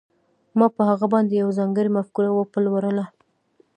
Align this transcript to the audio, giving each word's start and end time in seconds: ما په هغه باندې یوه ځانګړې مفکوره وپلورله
ما 0.57 0.67
په 0.75 0.81
هغه 0.89 1.05
باندې 1.13 1.33
یوه 1.41 1.55
ځانګړې 1.59 1.89
مفکوره 1.97 2.31
وپلورله 2.33 3.05